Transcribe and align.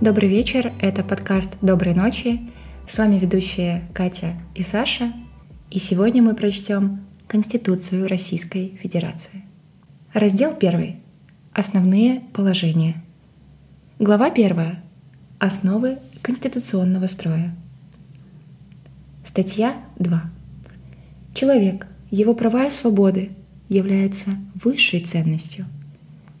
Добрый 0.00 0.28
вечер, 0.28 0.72
это 0.80 1.02
подкаст 1.02 1.50
«Доброй 1.60 1.92
ночи». 1.94 2.50
С 2.88 2.98
вами 2.98 3.18
ведущие 3.18 3.88
Катя 3.92 4.34
и 4.54 4.62
Саша. 4.62 5.12
И 5.70 5.78
сегодня 5.80 6.22
мы 6.22 6.34
прочтем 6.34 7.04
Конституцию 7.26 8.06
Российской 8.06 8.76
Федерации. 8.76 9.44
Раздел 10.14 10.56
1. 10.58 10.96
Основные 11.52 12.20
положения. 12.32 13.04
Глава 13.98 14.26
1. 14.26 14.78
Основы 15.40 15.98
конституционного 16.22 17.08
строя. 17.08 17.54
Статья 19.28 19.76
2. 19.98 20.22
Человек, 21.34 21.86
его 22.10 22.34
права 22.34 22.66
и 22.66 22.70
свободы 22.70 23.32
являются 23.68 24.30
высшей 24.54 25.00
ценностью. 25.00 25.66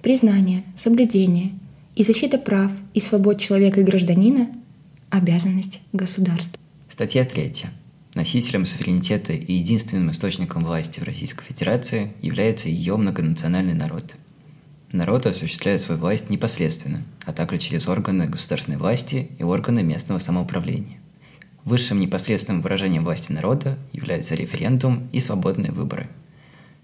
Признание, 0.00 0.64
соблюдение– 0.74 1.52
и 1.96 2.02
защита 2.02 2.38
прав 2.38 2.72
и 2.94 3.00
свобод 3.00 3.38
человека 3.40 3.80
и 3.80 3.84
гражданина– 3.84 4.48
обязанность 5.10 5.80
государства. 5.92 6.58
Статья 6.88 7.26
3. 7.26 7.66
Носителем 8.14 8.64
суверенитета 8.64 9.34
и 9.34 9.52
единственным 9.52 10.10
источником 10.12 10.64
власти 10.64 10.98
в 10.98 11.02
Российской 11.02 11.44
Федерации 11.44 12.14
является 12.22 12.70
ее 12.70 12.96
многонациональный 12.96 13.74
народ. 13.74 14.14
Народ 14.92 15.26
осуществляет 15.26 15.82
свою 15.82 16.00
власть 16.00 16.30
непосредственно, 16.30 17.02
а 17.26 17.34
также 17.34 17.58
через 17.58 17.86
органы 17.86 18.28
государственной 18.28 18.78
власти 18.78 19.30
и 19.38 19.42
органы 19.42 19.82
местного 19.82 20.20
самоуправления. 20.20 20.97
Высшим 21.64 22.00
непосредственным 22.00 22.62
выражением 22.62 23.04
власти 23.04 23.32
народа 23.32 23.78
являются 23.92 24.34
референдум 24.34 25.08
и 25.12 25.20
свободные 25.20 25.72
выборы. 25.72 26.08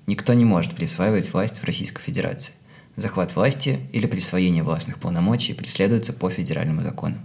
Никто 0.07 0.35
не 0.35 0.45
может 0.45 0.75
присваивать 0.75 1.33
власть 1.33 1.59
в 1.59 1.65
Российской 1.65 2.03
Федерации. 2.03 2.53
Захват 2.97 3.35
власти 3.35 3.81
или 3.93 4.07
присвоение 4.07 4.63
властных 4.63 4.99
полномочий 4.99 5.55
преследуется 5.55 6.13
по 6.13 6.31
федеральному 6.31 6.83
закону. 6.83 7.17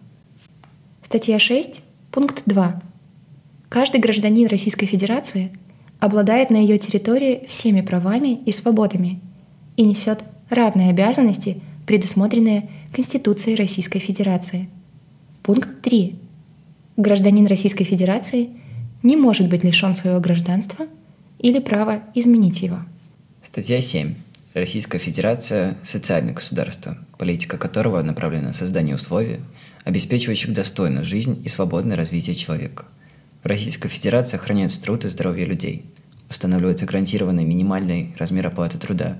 Статья 1.03 1.37
6, 1.37 1.81
пункт 2.11 2.43
2. 2.45 2.81
Каждый 3.67 3.99
гражданин 3.99 4.47
Российской 4.47 4.85
Федерации 4.85 5.51
обладает 5.99 6.49
на 6.49 6.57
ее 6.57 6.77
территории 6.77 7.45
всеми 7.47 7.81
правами 7.81 8.41
и 8.45 8.51
свободами 8.51 9.19
и 9.75 9.83
несет 9.83 10.23
равные 10.49 10.89
обязанности, 10.89 11.61
предусмотренные 11.85 12.69
Конституцией 12.91 13.55
Российской 13.55 13.99
Федерации. 13.99 14.69
Пункт 15.43 15.81
3. 15.81 16.19
Гражданин 16.99 17.47
Российской 17.47 17.85
Федерации 17.85 18.49
не 19.03 19.15
может 19.15 19.47
быть 19.47 19.63
лишен 19.63 19.95
своего 19.95 20.19
гражданства 20.19 20.85
или 21.39 21.59
права 21.59 22.03
изменить 22.13 22.61
его. 22.61 22.79
Статья 23.41 23.79
7. 23.79 24.15
Российская 24.53 24.97
Федерация– 24.97 25.77
социальное 25.85 26.33
государство, 26.33 26.97
политика 27.17 27.57
которого 27.57 28.01
направлена 28.01 28.47
на 28.47 28.53
создание 28.53 28.95
условий, 28.95 29.39
обеспечивающих 29.85 30.53
достойную 30.53 31.05
жизнь 31.05 31.41
и 31.41 31.47
свободное 31.47 31.95
развитие 31.95 32.35
человека. 32.35 32.83
В 33.43 33.47
Российской 33.47 33.87
Федерации 33.87 34.35
охраняются 34.35 34.81
труд 34.81 35.05
и 35.05 35.07
здоровье 35.07 35.45
людей, 35.45 35.85
устанавливается 36.29 36.85
гарантированный 36.85 37.45
минимальный 37.45 38.13
размер 38.19 38.47
оплаты 38.47 38.77
труда, 38.77 39.19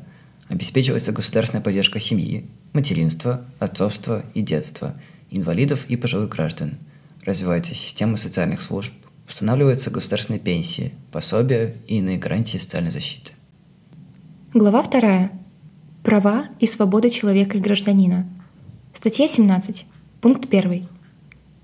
обеспечивается 0.50 1.14
государственная 1.14 1.64
поддержка 1.64 2.02
семьи, 2.02 2.46
материнства, 2.74 3.46
отцовства 3.58 4.26
и 4.34 4.42
детства, 4.42 4.96
инвалидов 5.32 5.86
и 5.88 5.96
пожилых 5.96 6.28
граждан, 6.28 6.78
развивается 7.30 7.74
система 7.74 8.18
социальных 8.18 8.62
служб, 8.62 8.92
устанавливаются 9.28 9.92
государственные 9.92 10.40
пенсии, 10.40 10.94
пособия 11.12 11.76
и 11.88 11.98
иные 11.98 12.18
гарантии 12.18 12.58
социальной 12.58 12.92
защиты. 12.92 13.32
Глава 14.54 14.84
2. 14.84 15.30
Права 16.04 16.48
и 16.60 16.66
свободы 16.66 17.10
человека 17.10 17.58
и 17.58 17.62
гражданина. 17.62 18.28
Статья 18.94 19.28
17. 19.28 19.86
Пункт 20.22 20.52
1. 20.52 20.88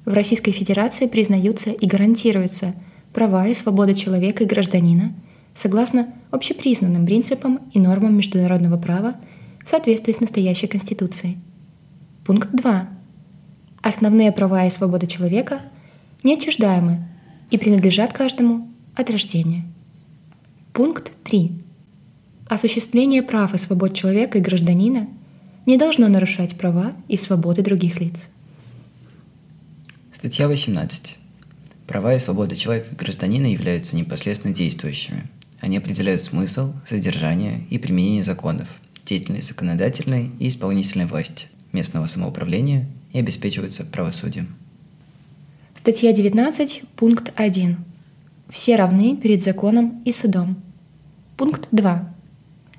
В 0.05 0.13
Российской 0.13 0.51
Федерации 0.51 1.07
признаются 1.07 1.71
и 1.71 1.87
гарантируются 1.87 2.75
права 3.11 3.47
и 3.47 3.53
свободы 3.53 3.95
человека 3.95 4.43
и 4.43 4.47
гражданина 4.47 5.15
согласно 5.55 6.13
общепризнанным 6.31 7.05
принципам 7.05 7.61
и 7.73 7.79
нормам 7.79 8.15
международного 8.15 8.77
права 8.77 9.15
в 9.65 9.69
соответствии 9.69 10.13
с 10.13 10.19
настоящей 10.19 10.67
Конституцией. 10.67 11.39
Пункт 12.23 12.49
2. 12.51 12.94
Основные 13.85 14.31
права 14.31 14.65
и 14.65 14.71
свободы 14.71 15.05
человека 15.05 15.61
неотчуждаемы 16.23 17.07
и 17.51 17.59
принадлежат 17.59 18.13
каждому 18.13 18.67
от 18.95 19.11
рождения. 19.11 19.63
Пункт 20.73 21.11
3 21.23 21.51
осуществление 22.47 23.21
прав 23.21 23.53
и 23.53 23.59
свобод 23.59 23.93
человека 23.93 24.39
и 24.39 24.41
гражданина 24.41 25.07
не 25.67 25.77
должно 25.77 26.07
нарушать 26.07 26.57
права 26.57 26.93
и 27.07 27.15
свободы 27.15 27.61
других 27.61 27.99
лиц. 27.99 28.27
Статья 30.11 30.47
18. 30.47 31.17
Права 31.85 32.15
и 32.15 32.19
свободы 32.19 32.55
человека 32.55 32.87
и 32.91 32.95
гражданина 32.95 33.45
являются 33.45 33.95
непосредственно 33.95 34.55
действующими. 34.55 35.27
Они 35.59 35.77
определяют 35.77 36.23
смысл, 36.23 36.73
содержание 36.89 37.67
и 37.69 37.77
применение 37.77 38.23
законов, 38.23 38.67
деятельность 39.05 39.49
законодательной 39.49 40.31
и 40.39 40.47
исполнительной 40.47 41.05
власти, 41.05 41.45
местного 41.71 42.07
самоуправления 42.07 42.87
и 43.15 43.19
обеспечиваются 43.19 43.85
правосудием. 43.85 44.53
Статья 45.73 46.11
19, 46.11 46.83
пункт 46.97 47.31
1. 47.37 47.77
Все 48.49 48.75
равны 48.75 49.15
перед 49.15 49.41
законом 49.41 50.01
и 50.03 50.11
судом. 50.11 50.57
Пункт 51.37 51.69
2. 51.71 52.13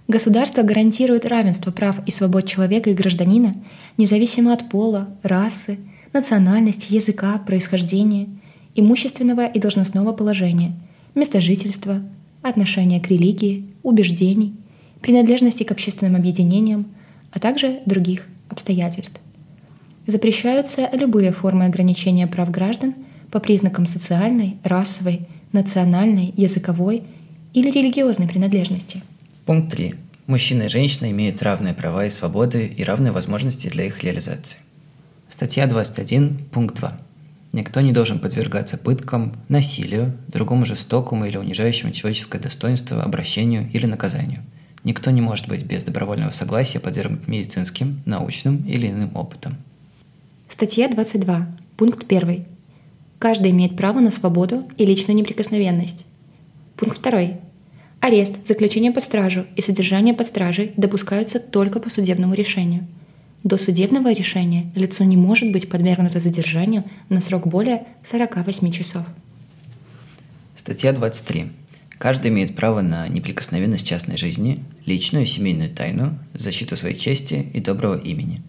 Государство 0.08 0.62
гарантирует 0.62 1.24
равенство 1.24 1.70
прав 1.70 2.06
и 2.06 2.10
свобод 2.10 2.46
человека 2.46 2.90
и 2.90 2.94
гражданина, 2.94 3.56
независимо 3.96 4.52
от 4.52 4.68
пола, 4.68 5.08
расы, 5.22 5.78
национальности, 6.12 6.92
языка, 6.92 7.38
происхождения, 7.38 8.28
имущественного 8.74 9.46
и 9.46 9.58
должностного 9.58 10.12
положения, 10.12 10.74
места 11.14 11.40
жительства, 11.40 12.02
отношения 12.42 13.00
к 13.00 13.08
религии, 13.08 13.68
убеждений, 13.82 14.54
принадлежности 15.00 15.62
к 15.62 15.72
общественным 15.72 16.14
объединениям, 16.14 16.84
а 17.32 17.38
также 17.38 17.80
других 17.86 18.26
обстоятельств. 18.50 19.18
Запрещаются 20.06 20.88
любые 20.92 21.32
формы 21.32 21.64
ограничения 21.64 22.26
прав 22.26 22.50
граждан 22.50 22.94
по 23.30 23.40
признакам 23.40 23.86
социальной, 23.86 24.56
расовой, 24.62 25.26
национальной, 25.52 26.32
языковой 26.36 27.02
или 27.52 27.70
религиозной 27.70 28.28
принадлежности– 28.28 29.02
Пункт 29.46 29.76
3. 29.76 29.94
Мужчина 30.26 30.64
и 30.64 30.68
женщина 30.68 31.08
имеют 31.12 31.40
равные 31.40 31.72
права 31.72 32.04
и 32.04 32.10
свободы 32.10 32.66
и 32.66 32.82
равные 32.82 33.12
возможности 33.12 33.68
для 33.68 33.84
их 33.84 34.02
реализации. 34.02 34.58
Статья 35.30 35.68
21, 35.68 36.38
пункт 36.50 36.74
2. 36.78 36.98
Никто 37.52 37.80
не 37.80 37.92
должен 37.92 38.18
подвергаться 38.18 38.76
пыткам, 38.76 39.36
насилию, 39.48 40.16
другому 40.26 40.66
жестокому 40.66 41.26
или 41.26 41.36
унижающему 41.36 41.92
человеческое 41.92 42.40
достоинство, 42.40 43.04
обращению 43.04 43.70
или 43.72 43.86
наказанию. 43.86 44.42
Никто 44.82 45.12
не 45.12 45.20
может 45.20 45.46
быть 45.46 45.62
без 45.62 45.84
добровольного 45.84 46.32
согласия 46.32 46.80
подвергнут 46.80 47.28
медицинским, 47.28 48.02
научным 48.04 48.64
или 48.66 48.88
иным 48.88 49.16
опытом. 49.16 49.58
Статья 50.48 50.88
22, 50.88 51.46
пункт 51.76 52.10
1. 52.10 52.46
Каждый 53.18 53.50
имеет 53.50 53.76
право 53.76 53.98
на 54.00 54.10
свободу 54.10 54.64
и 54.78 54.86
личную 54.86 55.16
неприкосновенность. 55.16 56.06
Пункт 56.76 57.02
2. 57.02 57.38
Арест, 58.00 58.46
заключение 58.46 58.92
под 58.92 59.04
стражу 59.04 59.46
и 59.56 59.60
содержание 59.60 60.14
под 60.14 60.26
стражей 60.26 60.72
допускаются 60.76 61.40
только 61.40 61.80
по 61.80 61.90
судебному 61.90 62.34
решению. 62.34 62.86
До 63.42 63.58
судебного 63.58 64.12
решения 64.12 64.70
лицо 64.74 65.04
не 65.04 65.16
может 65.16 65.50
быть 65.50 65.68
подвергнуто 65.68 66.20
задержанию 66.20 66.84
на 67.08 67.20
срок 67.20 67.46
более 67.46 67.84
48 68.04 68.70
часов. 68.70 69.04
Статья 70.56 70.92
23. 70.92 71.46
Каждый 71.98 72.30
имеет 72.30 72.54
право 72.54 72.82
на 72.82 73.08
неприкосновенность 73.08 73.86
частной 73.86 74.16
жизни, 74.16 74.62
личную 74.84 75.24
и 75.24 75.28
семейную 75.28 75.70
тайну, 75.70 76.18
защиту 76.34 76.76
своей 76.76 76.96
чести 76.96 77.46
и 77.52 77.60
доброго 77.60 77.98
имени. 77.98 78.42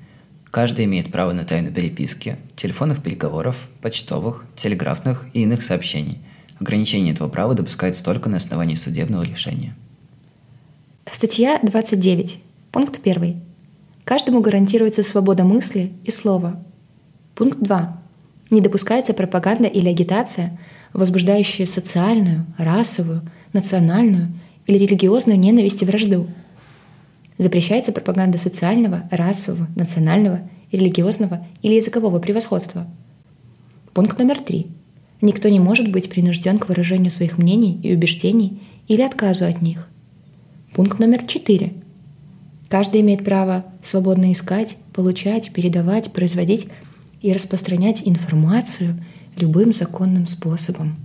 Каждый 0.57 0.86
имеет 0.86 1.12
право 1.12 1.33
на 1.33 1.45
тайну 1.45 1.71
переписки, 1.71 2.36
телефонных 2.56 3.04
переговоров, 3.04 3.69
почтовых, 3.80 4.44
телеграфных 4.56 5.27
и 5.33 5.44
иных 5.44 5.62
сообщений, 5.62 6.18
Ограничение 6.59 7.13
этого 7.13 7.30
права 7.30 7.54
допускается 7.54 8.04
только 8.04 8.27
на 8.27 8.38
основании 8.38 8.74
судебного 8.74 9.21
решения. 9.21 9.75
Статья 11.12 11.59
29. 11.62 12.39
Пункт 12.71 13.00
1. 13.04 13.39
Каждому 14.04 14.42
гарантируется 14.42 15.04
свобода 15.04 15.44
мысли 15.44 15.92
и 16.04 16.09
слова. 16.09 16.59
Пункт 17.36 17.59
2. 17.59 18.01
Не 18.50 18.59
допускается 18.59 19.13
пропаганда 19.13 19.68
или 19.68 19.88
агитация, 19.88 20.59
возбуждающая 20.92 21.68
социальную, 21.68 22.48
расовую, 22.57 23.21
национальную 23.54 24.33
или 24.65 24.80
религиозную 24.80 25.38
ненависть 25.38 25.83
и 25.83 25.86
вражду. 25.86 26.25
Запрещается 27.37 27.91
пропаганда 27.91 28.37
социального, 28.37 29.07
расового, 29.11 29.67
национального, 29.75 30.49
религиозного 30.71 31.45
или 31.61 31.75
языкового 31.75 32.19
превосходства. 32.19 32.87
Пункт 33.93 34.17
номер 34.17 34.39
три. 34.39 34.67
Никто 35.21 35.49
не 35.49 35.59
может 35.59 35.91
быть 35.91 36.09
принужден 36.09 36.59
к 36.59 36.67
выражению 36.67 37.11
своих 37.11 37.37
мнений 37.37 37.79
и 37.83 37.93
убеждений 37.93 38.61
или 38.87 39.01
отказу 39.01 39.45
от 39.45 39.61
них. 39.61 39.87
Пункт 40.73 40.99
номер 40.99 41.25
четыре. 41.25 41.73
Каждый 42.69 43.01
имеет 43.01 43.23
право 43.23 43.65
свободно 43.81 44.31
искать, 44.31 44.77
получать, 44.93 45.51
передавать, 45.53 46.11
производить 46.11 46.67
и 47.21 47.31
распространять 47.33 48.03
информацию 48.05 49.03
любым 49.35 49.73
законным 49.73 50.27
способом. 50.27 50.97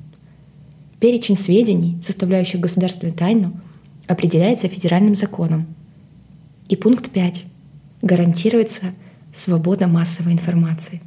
Перечень 0.99 1.39
сведений, 1.39 1.99
составляющих 2.03 2.61
государственную 2.61 3.17
тайну, 3.17 3.53
определяется 4.07 4.69
федеральным 4.69 5.15
законом. 5.15 5.67
И 6.69 6.77
пункт 6.77 7.11
5. 7.11 7.45
Гарантируется 8.03 8.95
свобода 9.35 9.87
массовой 9.87 10.33
информации. 10.33 11.01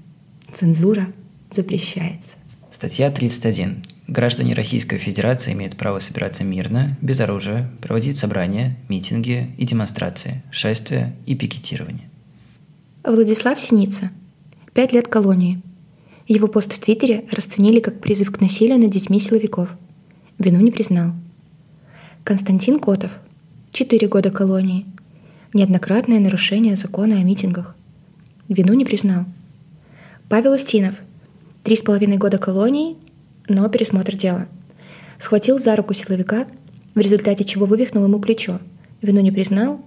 Цензура 0.53 1.07
запрещается. 1.51 2.35
Статья 2.71 3.09
31. 3.11 3.83
Граждане 4.07 4.53
Российской 4.53 4.97
Федерации 4.97 5.53
имеют 5.53 5.77
право 5.77 5.99
собираться 5.99 6.43
мирно, 6.43 6.97
без 7.01 7.19
оружия, 7.19 7.71
проводить 7.81 8.17
собрания, 8.17 8.77
митинги 8.87 9.51
и 9.57 9.65
демонстрации, 9.65 10.43
шествия 10.51 11.15
и 11.25 11.35
пикетирование. 11.35 12.09
Владислав 13.03 13.59
Синица. 13.59 14.11
Пять 14.73 14.93
лет 14.93 15.07
колонии. 15.07 15.61
Его 16.27 16.47
пост 16.47 16.73
в 16.73 16.79
Твиттере 16.79 17.25
расценили 17.31 17.79
как 17.79 18.01
призыв 18.01 18.31
к 18.31 18.41
насилию 18.41 18.79
над 18.79 18.91
детьми 18.91 19.19
силовиков. 19.19 19.69
Вину 20.37 20.59
не 20.59 20.71
признал. 20.71 21.13
Константин 22.23 22.79
Котов. 22.79 23.11
Четыре 23.71 24.07
года 24.07 24.31
колонии. 24.31 24.85
Неоднократное 25.55 26.19
нарушение 26.19 26.75
закона 26.75 27.15
о 27.15 27.23
митингах. 27.23 27.77
Вину 28.49 28.73
не 28.73 28.83
признал. 28.83 29.23
Павел 30.27 30.51
Устинов. 30.51 30.99
Три 31.63 31.77
с 31.77 31.81
половиной 31.81 32.17
года 32.17 32.37
колонии, 32.37 32.97
но 33.47 33.69
пересмотр 33.69 34.17
дела. 34.17 34.49
Схватил 35.17 35.57
за 35.57 35.77
руку 35.77 35.93
силовика, 35.93 36.45
в 36.93 36.99
результате 36.99 37.45
чего 37.45 37.65
вывихнул 37.65 38.03
ему 38.03 38.19
плечо. 38.19 38.59
Вину 39.01 39.21
не 39.21 39.31
признал, 39.31 39.79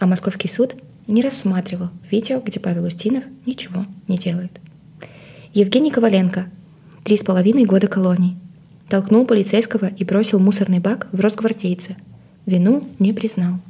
а 0.00 0.06
московский 0.08 0.48
суд 0.48 0.74
не 1.06 1.22
рассматривал 1.22 1.90
видео, 2.10 2.40
где 2.44 2.58
Павел 2.58 2.84
Устинов 2.84 3.22
ничего 3.46 3.86
не 4.08 4.18
делает. 4.18 4.50
Евгений 5.52 5.92
Коваленко. 5.92 6.48
Три 7.04 7.16
с 7.16 7.22
половиной 7.22 7.66
года 7.66 7.86
колонии. 7.86 8.36
Толкнул 8.88 9.26
полицейского 9.26 9.86
и 9.86 10.02
бросил 10.02 10.40
мусорный 10.40 10.80
бак 10.80 11.06
в 11.12 11.20
Росгвардейце. 11.20 11.94
Вину 12.46 12.82
не 12.98 13.12
признал. 13.12 13.60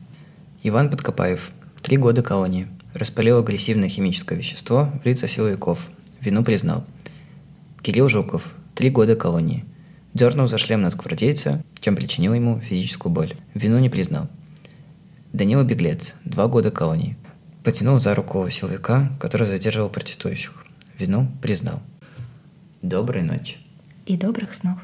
Иван 0.66 0.88
Подкопаев. 0.88 1.50
Три 1.82 1.99
года 1.99 2.22
колонии. 2.22 2.69
Распалил 2.94 3.37
агрессивное 3.37 3.90
химическое 3.90 4.34
вещество 4.34 4.90
в 5.02 5.06
лица 5.06 5.28
силовиков. 5.28 5.90
Вину 6.22 6.43
признал. 6.43 6.87
Кирилл 7.82 8.08
Жуков. 8.08 8.55
Три 8.75 8.88
года 8.88 9.14
колонии. 9.14 9.66
Дернул 10.14 10.49
за 10.49 10.56
шлем 10.56 10.81
нацгвардейца, 10.81 11.62
чем 11.81 11.96
причинил 11.96 12.32
ему 12.32 12.61
физическую 12.61 13.12
боль. 13.12 13.34
Вину 13.52 13.78
не 13.78 13.90
признал. 13.90 14.26
Данила 15.34 15.64
Беглец. 15.64 16.14
Два 16.25 16.46
года 16.46 16.70
колонии. 16.70 17.19
Потянул 17.62 17.99
за 17.99 18.14
руку 18.14 18.49
силовика, 18.49 19.12
который 19.20 19.46
задерживал 19.46 19.90
протестующих. 19.90 20.64
Вину 20.99 21.28
признал. 21.43 21.82
Доброй 22.81 23.22
ночи. 23.22 23.58
И 24.06 24.16
добрых 24.16 24.55
снов. 24.55 24.78